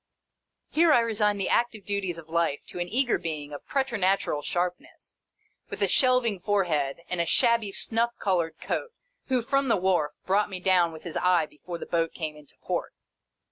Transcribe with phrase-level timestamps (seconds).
[0.71, 5.19] Here, I resign the active duties of life to an eager being, of preternatural sharpness,
[5.69, 8.93] with a shelving forehead and a shabby snuff colored coat,
[9.27, 12.55] who (from the wharf) brought me down with his eye before the boat came into
[12.63, 12.95] port.